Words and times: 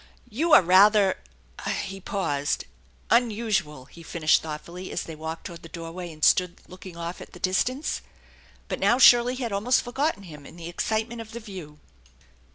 "You 0.41 0.51
are 0.53 0.63
rather" 0.63 1.17
he 1.85 1.99
paused" 1.99 2.65
unusual!" 3.11 3.85
he 3.85 4.01
finished 4.01 4.41
thoughtfully 4.41 4.91
as 4.91 5.03
they 5.03 5.13
walked 5.15 5.45
toward 5.45 5.61
the 5.61 5.69
doorway 5.69 6.11
and 6.11 6.25
stood 6.25 6.59
looking 6.67 6.97
off 6.97 7.21
at 7.21 7.33
the 7.33 7.39
distance. 7.39 8.01
But 8.67 8.79
now 8.79 8.97
Shirley 8.97 9.35
had 9.35 9.51
almost 9.51 9.83
forgotten 9.83 10.23
him 10.23 10.43
in 10.47 10.55
the 10.57 10.67
excite 10.69 11.07
ment 11.07 11.21
of 11.21 11.33
the 11.33 11.39
view. 11.39 11.77